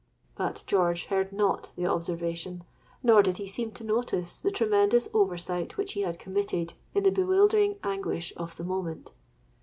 [0.35, 2.63] '—But George heard not the observation;
[3.03, 7.11] nor did he seem to notice the tremendous oversight which he had committed in the
[7.11, 9.11] bewildering anguish of the moment.